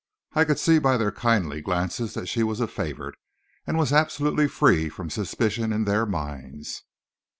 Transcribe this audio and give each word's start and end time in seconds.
I 0.33 0.45
could 0.45 0.57
see 0.57 0.79
by 0.79 0.97
their 0.97 1.11
kindly 1.11 1.61
glances 1.61 2.15
that 2.15 2.25
she 2.25 2.41
was 2.41 2.59
a 2.59 2.67
favorite, 2.67 3.13
and 3.67 3.77
was 3.77 3.93
absolutely 3.93 4.47
free 4.47 4.89
from 4.89 5.11
suspicion 5.11 5.71
in 5.71 5.83
their 5.83 6.07
minds. 6.07 6.81